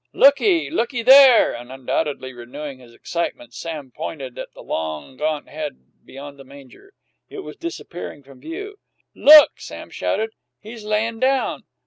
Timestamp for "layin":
10.83-11.19